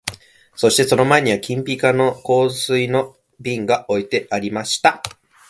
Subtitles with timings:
[0.55, 5.03] そして戸の前には金ピカの香水の瓶が置いてありました